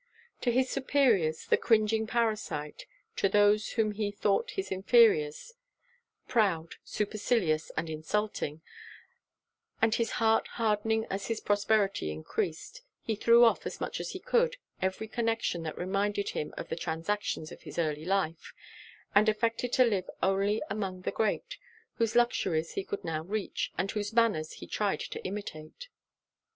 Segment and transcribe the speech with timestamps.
[0.41, 5.53] To his superiors, the cringing parasite; to those whom he thought his inferiors,
[6.27, 8.61] proud, supercilious, and insulting;
[9.79, 14.19] and his heart hardening as his prosperity encreased, he threw off, as much as he
[14.19, 18.53] could, every connection that reminded him of the transactions of his early life,
[19.13, 21.59] and affected to live only among the great,
[21.97, 25.89] whose luxuries he could now reach, and whose manners he tried to imitate.